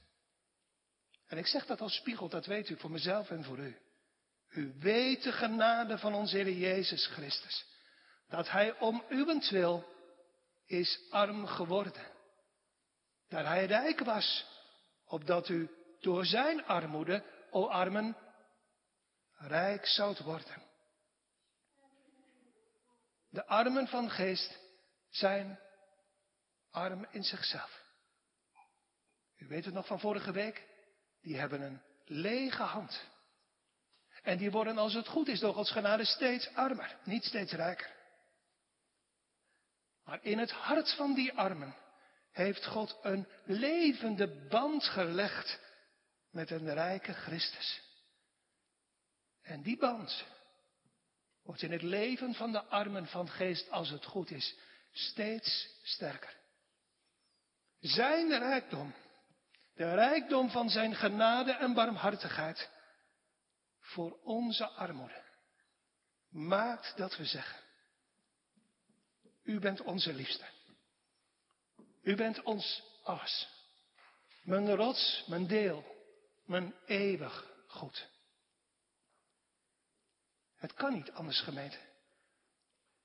[1.35, 3.77] en ik zeg dat als spiegel, dat weet u voor mezelf en voor u.
[4.49, 7.67] U weet de genade van onze Heer Jezus Christus,
[8.29, 9.85] dat Hij om uwentwil
[10.67, 12.07] is arm geworden.
[13.29, 14.47] Dat Hij rijk was,
[15.07, 15.71] opdat u
[16.01, 18.17] door Zijn armoede, o armen,
[19.37, 20.63] rijk zoudt worden.
[23.31, 24.59] De armen van geest
[25.11, 25.61] zijn
[26.71, 27.83] arm in zichzelf.
[29.37, 30.73] U weet het nog van vorige week?
[31.25, 33.03] Die hebben een lege hand.
[34.23, 37.93] En die worden als het goed is door Gods genade steeds armer, niet steeds rijker.
[40.05, 41.75] Maar in het hart van die armen
[42.31, 45.61] heeft God een levende band gelegd
[46.31, 47.83] met een rijke Christus.
[49.43, 50.25] En die band
[51.43, 54.57] wordt in het leven van de armen van geest, als het goed is,
[54.93, 56.37] steeds sterker.
[57.81, 58.95] Zijn rijkdom,
[59.75, 62.71] de rijkdom van zijn genade en barmhartigheid
[63.81, 65.23] voor onze armoede,
[66.29, 67.61] maakt dat we zeggen,
[69.43, 70.45] u bent onze liefste.
[72.03, 73.49] U bent ons alles.
[74.43, 75.85] Mijn rots, mijn deel,
[76.47, 78.09] mijn eeuwig goed.
[80.57, 81.79] Het kan niet anders, gemeente.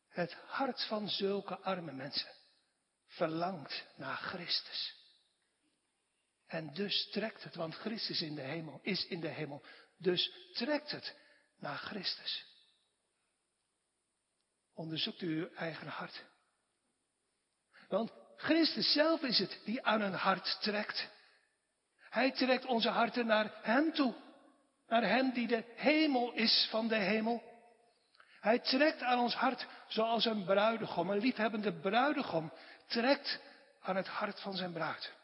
[0.09, 2.31] Het hart van zulke arme mensen
[3.07, 4.98] verlangt naar Christus.
[6.49, 9.63] En dus trekt het, want Christus in de hemel is in de hemel.
[9.97, 11.15] Dus trekt het
[11.59, 12.45] naar Christus.
[14.73, 16.23] Onderzoekt u uw eigen hart.
[17.87, 21.09] Want Christus zelf is het die aan een hart trekt.
[22.09, 24.15] Hij trekt onze harten naar Hem toe.
[24.87, 27.43] Naar Hem die de hemel is van de hemel.
[28.39, 32.53] Hij trekt aan ons hart zoals een bruidegom, een liefhebbende bruidegom,
[32.87, 33.39] trekt
[33.81, 35.17] aan het hart van zijn bruid.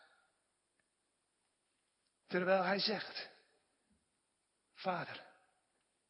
[2.27, 3.29] Terwijl hij zegt,
[4.73, 5.23] Vader,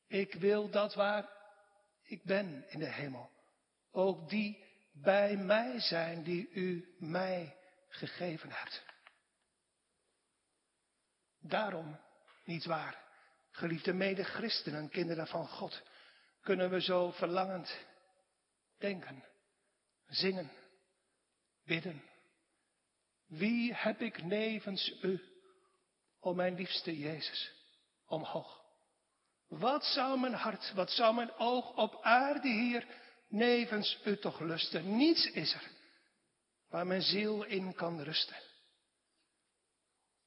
[0.08, 1.30] ik wil dat waar
[2.04, 3.32] ik ben in de hemel,
[3.91, 8.84] ook die bij mij zijn die u mij gegeven hebt.
[11.39, 11.99] Daarom,
[12.43, 13.04] niet waar,
[13.51, 15.84] geliefde mede-christenen, kinderen van God,
[16.41, 17.86] kunnen we zo verlangend
[18.78, 19.23] denken,
[20.08, 20.51] zingen,
[21.63, 22.04] bidden.
[23.25, 25.34] Wie heb ik nevens u,
[26.25, 27.51] o mijn liefste Jezus,
[28.05, 28.63] omhoog?
[29.47, 32.88] Wat zou mijn hart, wat zou mijn oog op aarde hier
[33.27, 34.97] nevens u toch lusten?
[34.97, 35.71] Niets is er
[36.69, 38.35] waar mijn ziel in kan rusten.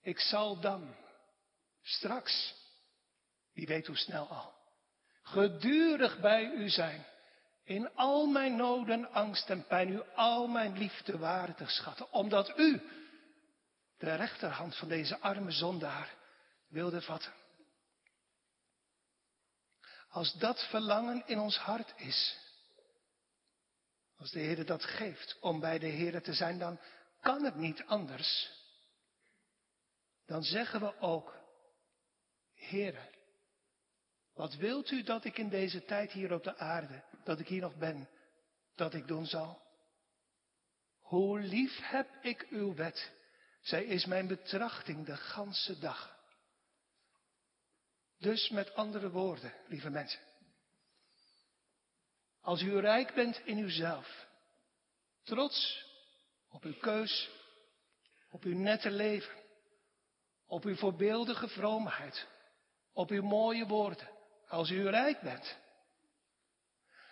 [0.02, 0.94] Ik zal dan
[1.82, 2.54] straks,
[3.52, 4.54] wie weet hoe snel al,
[5.22, 7.06] gedurig bij u zijn.
[7.64, 12.12] In al mijn noden, angst en pijn, u al mijn liefde waardig schatten.
[12.12, 12.82] Omdat u
[13.98, 16.14] de rechterhand van deze arme zondaar
[16.68, 17.32] wilde vatten.
[20.08, 22.38] Als dat verlangen in ons hart is,
[24.16, 26.80] als de Heer dat geeft om bij de Heer te zijn, dan
[27.20, 28.50] kan het niet anders.
[30.26, 31.36] Dan zeggen we ook,
[32.54, 33.08] Heer,
[34.34, 37.60] wat wilt u dat ik in deze tijd hier op de aarde, dat ik hier
[37.60, 38.08] nog ben,
[38.74, 39.62] dat ik doen zal?
[40.98, 43.12] Hoe lief heb ik uw wet.
[43.68, 46.16] Zij is mijn betrachting de ganse dag.
[48.18, 50.20] Dus met andere woorden, lieve mensen.
[52.40, 54.26] Als u rijk bent in uzelf,
[55.22, 55.84] trots
[56.50, 57.30] op uw keus,
[58.30, 59.34] op uw nette leven,
[60.46, 62.26] op uw voorbeeldige vroomheid,
[62.92, 64.08] op uw mooie woorden,
[64.46, 65.56] als u rijk bent.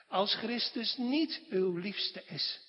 [0.09, 2.66] Als Christus niet uw liefste is.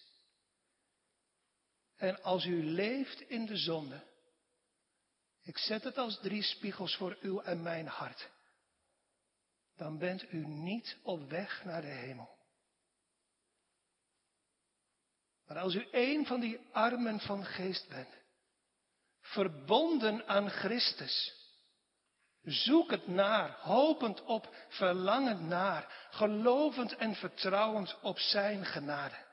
[1.98, 4.04] En als u leeft in de zonde.
[5.44, 8.30] Ik zet het als drie spiegels voor uw en mijn hart.
[9.76, 12.36] Dan bent u niet op weg naar de hemel.
[15.48, 18.16] Maar als u een van die armen van geest bent,
[19.22, 21.38] verbonden aan Christus,
[22.48, 29.27] Zoek het naar, hopend op, verlangend naar, gelovend en vertrouwend op Zijn genade.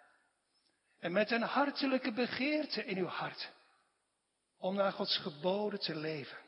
[1.04, 3.52] En met een hartelijke begeerte in uw hart
[4.56, 6.38] om naar Gods geboden te leven.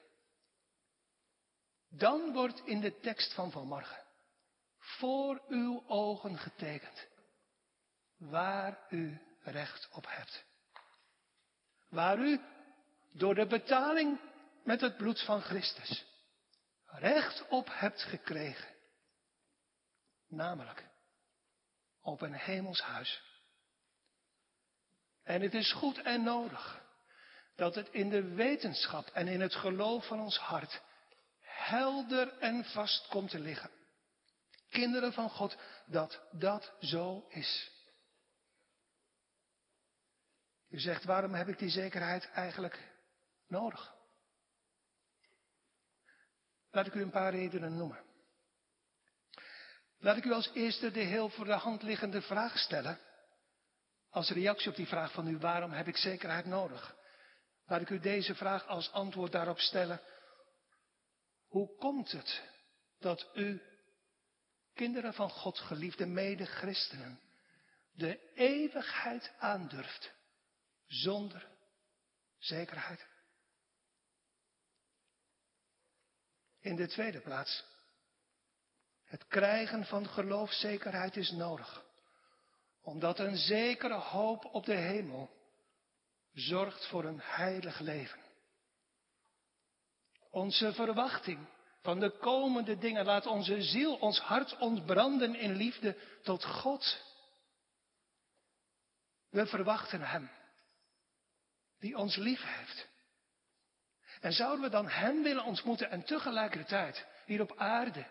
[1.88, 4.02] Dan wordt in de tekst van vanmorgen
[4.78, 7.06] voor uw ogen getekend
[8.16, 10.44] waar u recht op hebt.
[11.88, 12.40] Waar u
[13.12, 14.20] door de betaling
[14.64, 16.04] met het bloed van Christus
[16.84, 18.74] recht op hebt gekregen.
[20.28, 20.88] Namelijk
[22.00, 23.34] op een hemels huis.
[25.26, 26.84] En het is goed en nodig
[27.56, 30.82] dat het in de wetenschap en in het geloof van ons hart
[31.40, 33.70] helder en vast komt te liggen.
[34.68, 35.56] Kinderen van God,
[35.86, 37.70] dat dat zo is.
[40.68, 42.92] U zegt, waarom heb ik die zekerheid eigenlijk
[43.46, 43.94] nodig?
[46.70, 48.04] Laat ik u een paar redenen noemen.
[49.98, 53.00] Laat ik u als eerste de heel voor de hand liggende vraag stellen.
[54.16, 56.96] Als reactie op die vraag van u, waarom heb ik zekerheid nodig?
[57.66, 60.00] Laat ik u deze vraag als antwoord daarop stellen.
[61.46, 62.42] Hoe komt het
[62.98, 63.62] dat u,
[64.74, 67.20] kinderen van God, geliefde mede-christenen,
[67.92, 70.12] de eeuwigheid aandurft
[70.86, 71.48] zonder
[72.38, 73.06] zekerheid?
[76.60, 77.64] In de tweede plaats,
[79.04, 81.85] het krijgen van geloofszekerheid is nodig,
[82.86, 85.30] omdat een zekere hoop op de hemel
[86.32, 88.20] zorgt voor een heilig leven.
[90.30, 91.46] Onze verwachting
[91.82, 97.02] van de komende dingen laat onze ziel, ons hart ontbranden in liefde tot God.
[99.30, 100.30] We verwachten Hem,
[101.78, 102.88] die ons lief heeft.
[104.20, 108.06] En zouden we dan Hem willen ontmoeten en tegelijkertijd hier op aarde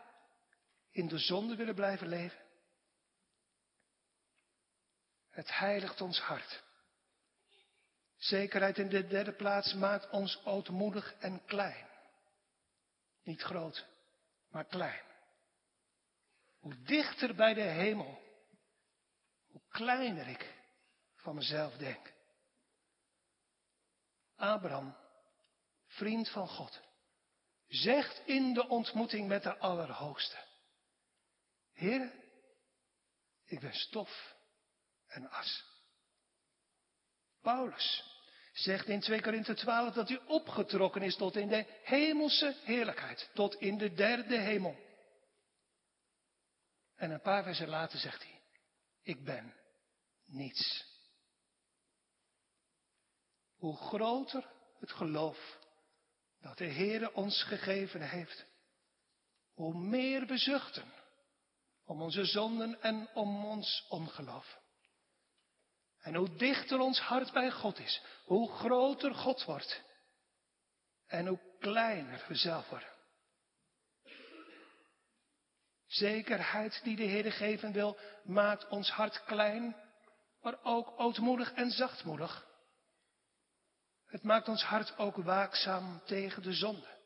[0.92, 2.45] in de zonde willen blijven leven?
[5.36, 6.64] Het heiligt ons hart.
[8.18, 11.88] Zekerheid in de derde plaats maakt ons ootmoedig en klein.
[13.24, 13.86] Niet groot,
[14.50, 15.02] maar klein.
[16.60, 18.22] Hoe dichter bij de hemel,
[19.46, 20.54] hoe kleiner ik
[21.16, 22.14] van mezelf denk.
[24.36, 24.96] Abraham,
[25.88, 26.82] vriend van God,
[27.68, 30.38] zegt in de ontmoeting met de Allerhoogste.
[31.72, 32.12] Heer,
[33.46, 34.35] ik ben stof
[35.16, 35.64] en as.
[37.42, 38.04] Paulus
[38.54, 43.56] zegt in 2 Korinthe 12 dat hij opgetrokken is tot in de hemelse heerlijkheid, tot
[43.56, 44.84] in de derde hemel.
[46.96, 48.42] En een paar versen later zegt hij,
[49.04, 49.54] ik ben
[50.26, 50.86] niets.
[53.56, 54.50] Hoe groter
[54.80, 55.60] het geloof
[56.42, 58.46] dat de Heere ons gegeven heeft,
[59.54, 60.94] hoe meer we zuchten
[61.86, 64.64] om onze zonden en om ons ongeloof.
[66.06, 69.84] En hoe dichter ons hart bij God is, hoe groter God wordt.
[71.08, 72.90] En hoe kleiner we zelf worden.
[75.88, 79.76] Zekerheid die de Heer geven wil, maakt ons hart klein,
[80.42, 82.46] maar ook ootmoedig en zachtmoedig.
[84.06, 86.98] Het maakt ons hart ook waakzaam tegen de zonde.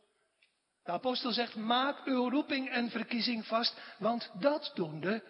[0.83, 5.23] De apostel zegt, maak uw roeping en verkiezing vast, want dat doende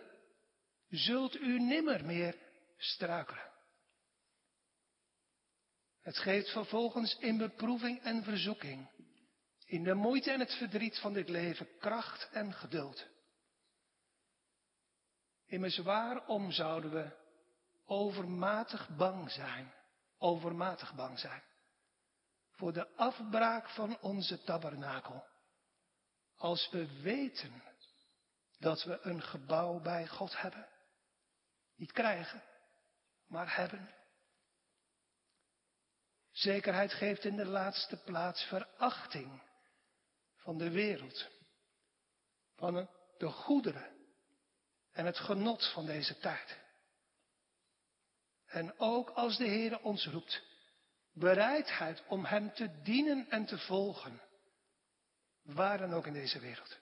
[0.87, 2.35] zult u nimmer meer
[2.77, 3.48] struikelen.
[6.09, 8.89] Het geeft vervolgens in beproeving en verzoeking,
[9.65, 13.07] in de moeite en het verdriet van dit leven, kracht en geduld.
[15.45, 17.11] Immers waarom zouden we
[17.85, 19.73] overmatig bang zijn,
[20.17, 21.43] overmatig bang zijn,
[22.51, 25.23] voor de afbraak van onze tabernakel,
[26.35, 27.63] als we weten
[28.59, 30.67] dat we een gebouw bij God hebben?
[31.75, 32.43] Niet krijgen,
[33.27, 33.98] maar hebben.
[36.39, 39.41] Zekerheid geeft in de laatste plaats verachting
[40.35, 41.27] van de wereld,
[42.55, 43.97] van de goederen
[44.91, 46.57] en het genot van deze tijd.
[48.45, 50.41] En ook als de Heer ons roept,
[51.13, 54.21] bereidheid om Hem te dienen en te volgen,
[55.41, 56.79] waar dan ook in deze wereld.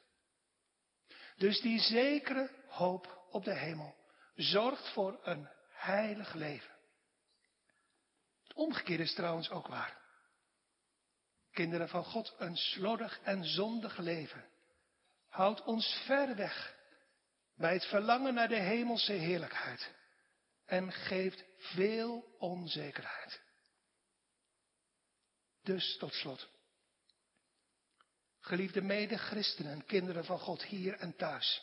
[1.35, 3.95] Dus die zekere hoop op de hemel
[4.35, 6.76] zorgt voor een heilig leven
[8.57, 9.97] omgekeerde is trouwens ook waar.
[11.51, 14.45] Kinderen van God, een slordig en zondig leven
[15.27, 16.75] houdt ons ver weg
[17.55, 19.91] bij het verlangen naar de hemelse heerlijkheid
[20.65, 23.41] en geeft veel onzekerheid.
[25.63, 26.49] Dus tot slot.
[28.39, 31.61] Geliefde mede-christenen, kinderen van God hier en thuis.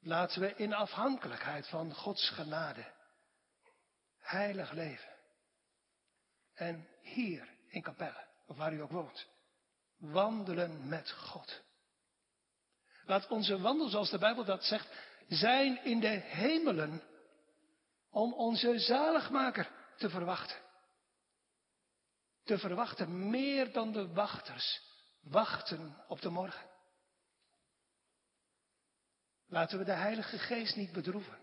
[0.00, 2.92] Laten we in afhankelijkheid van Gods genade
[4.18, 5.13] heilig leven.
[6.54, 9.26] En hier in Capelle, of waar u ook woont,
[9.96, 11.62] wandelen met God.
[13.04, 14.88] Laat onze wandel, zoals de Bijbel dat zegt,
[15.28, 17.02] zijn in de hemelen
[18.10, 20.56] om onze zaligmaker te verwachten.
[22.44, 24.82] Te verwachten meer dan de wachters
[25.20, 26.70] wachten op de morgen.
[29.46, 31.38] Laten we de Heilige Geest niet bedroeven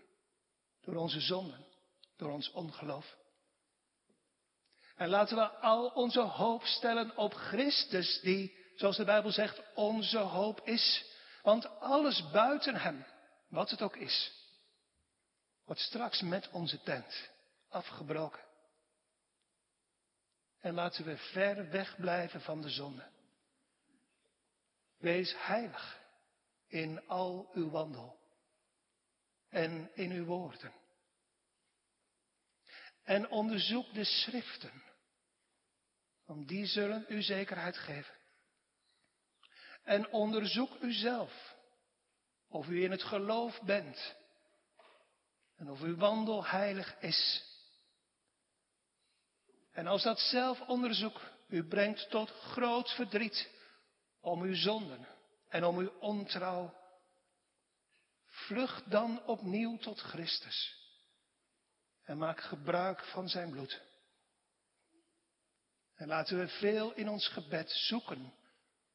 [0.80, 1.66] door onze zonden,
[2.16, 3.16] door ons ongeloof.
[4.96, 10.18] En laten we al onze hoop stellen op Christus, die, zoals de Bijbel zegt, onze
[10.18, 11.04] hoop is.
[11.42, 13.06] Want alles buiten Hem,
[13.48, 14.32] wat het ook is,
[15.64, 17.30] wordt straks met onze tent
[17.68, 18.42] afgebroken.
[20.60, 23.10] En laten we ver weg blijven van de zonde.
[24.98, 26.00] Wees heilig
[26.66, 28.18] in al uw wandel
[29.48, 30.72] en in uw woorden.
[33.04, 34.82] En onderzoek de schriften,
[36.24, 38.14] want die zullen u zekerheid geven.
[39.82, 41.54] En onderzoek uzelf,
[42.48, 44.14] of u in het geloof bent
[45.56, 47.44] en of uw wandel heilig is.
[49.72, 53.50] En als dat zelfonderzoek u brengt tot groot verdriet
[54.20, 55.06] om uw zonden
[55.48, 56.74] en om uw ontrouw,
[58.26, 60.81] vlucht dan opnieuw tot Christus
[62.12, 63.80] en maak gebruik van zijn bloed.
[65.94, 68.34] En laten we veel in ons gebed zoeken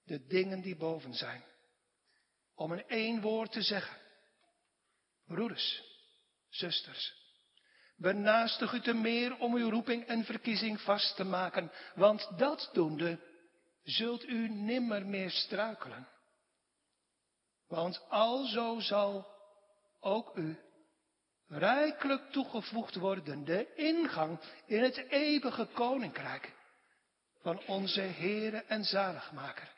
[0.04, 1.44] de dingen die boven zijn.
[2.56, 3.98] Om in één woord te zeggen.
[5.26, 5.84] Broeders,
[6.50, 7.14] zusters,
[7.96, 13.20] benaastig u te meer om uw roeping en verkiezing vast te maken, want dat doende
[13.84, 16.08] zult u nimmer meer struikelen.
[17.68, 19.28] Want alzo zal
[20.00, 20.67] ook u
[21.48, 26.56] rijkelijk toegevoegd worden de ingang in het eeuwige koninkrijk
[27.42, 29.74] van onze Heere en Zaligmaker,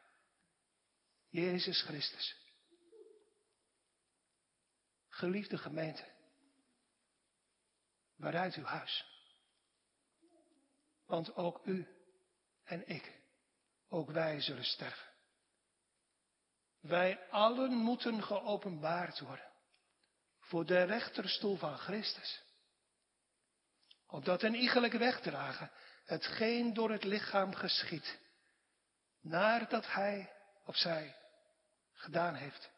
[1.29, 2.37] Jezus Christus.
[5.07, 6.05] Geliefde gemeente,
[8.15, 9.05] bereid uw huis.
[11.05, 11.87] Want ook u
[12.63, 13.21] en ik,
[13.89, 15.07] ook wij zullen sterven.
[16.79, 19.48] Wij allen moeten geopenbaard worden
[20.49, 22.41] voor de rechterstoel van Christus.
[24.07, 25.71] Opdat een iegelijk wegdragen
[26.05, 28.19] hetgeen door het lichaam geschiet,
[29.21, 30.33] nadat hij
[30.65, 31.15] of zij
[31.93, 32.69] gedaan heeft.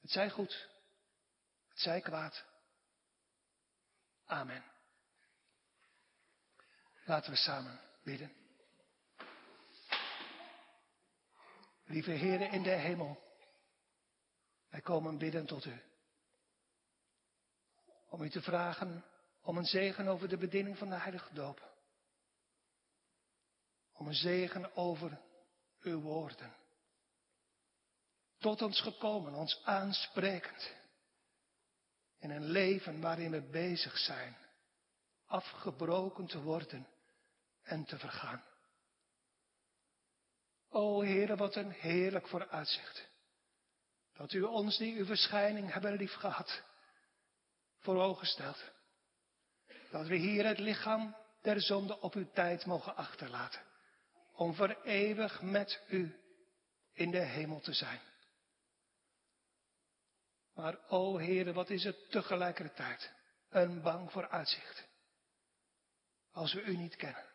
[0.00, 0.68] Het zij goed,
[1.68, 2.44] het zij kwaad.
[4.24, 4.64] Amen.
[7.04, 8.32] Laten we samen bidden.
[11.84, 13.22] Lieve Heren in de hemel,
[14.68, 15.87] wij komen bidden tot u
[18.08, 19.04] om u te vragen
[19.42, 21.76] om een zegen over de bediening van de heilige doop.
[23.92, 25.20] Om een zegen over
[25.80, 26.54] uw woorden.
[28.38, 30.74] Tot ons gekomen, ons aansprekend.
[32.18, 34.36] In een leven waarin we bezig zijn
[35.26, 36.86] afgebroken te worden
[37.62, 38.44] en te vergaan.
[40.68, 43.08] O Heere, wat een heerlijk vooruitzicht.
[44.12, 46.62] Dat u ons die uw verschijning hebben lief gehad
[47.88, 48.64] voor ogen stelt.
[49.90, 53.62] Dat we hier het lichaam der zonde op uw tijd mogen achterlaten.
[54.32, 56.20] Om voor eeuwig met u
[56.92, 58.00] in de hemel te zijn.
[60.54, 63.12] Maar o Heere, wat is het tegelijkertijd
[63.48, 64.88] een bang vooruitzicht.
[66.32, 67.26] Als we u niet kennen.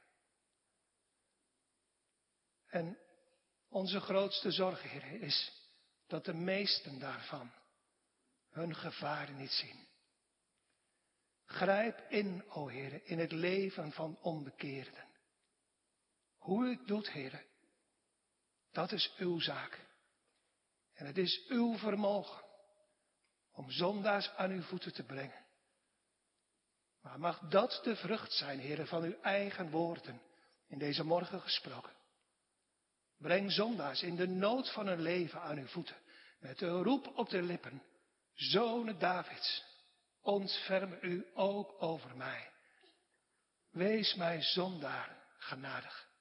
[2.68, 2.98] En
[3.70, 5.52] onze grootste zorg, Heer, is
[6.08, 7.54] dat de meesten daarvan
[8.50, 9.92] hun gevaren niet zien.
[11.54, 15.08] Grijp in, o Heer, in het leven van onbekeerden.
[16.38, 17.46] Hoe u het doet, Heer,
[18.72, 19.88] dat is uw zaak.
[20.94, 22.44] En het is uw vermogen
[23.52, 25.46] om zondaars aan uw voeten te brengen.
[27.02, 30.22] Maar mag dat de vrucht zijn, Heer, van uw eigen woorden
[30.68, 31.94] in deze morgen gesproken.
[33.18, 35.98] Breng zondaars in de nood van hun leven aan uw voeten,
[36.40, 37.84] met de roep op de lippen,
[38.34, 39.73] zonen Davids,
[40.24, 42.52] ontferm u ook over mij.
[43.70, 46.12] Wees mij zondaar genadig.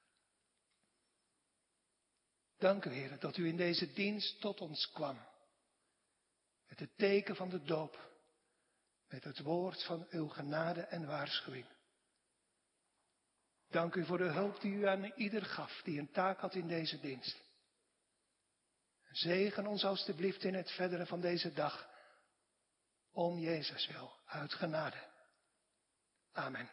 [2.57, 5.19] Dank u, Heer, dat u in deze dienst tot ons kwam.
[6.67, 8.11] Met het teken van de doop.
[9.07, 11.65] Met het woord van uw genade en waarschuwing.
[13.69, 16.67] Dank u voor de hulp die u aan ieder gaf die een taak had in
[16.67, 17.43] deze dienst.
[19.11, 21.92] Zegen ons alstublieft in het verdere van deze dag
[23.13, 25.11] om Jezus wil, uit genade.
[26.31, 26.69] Amen.